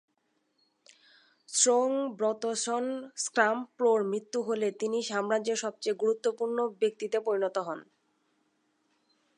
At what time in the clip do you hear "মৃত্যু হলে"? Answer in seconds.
4.11-4.67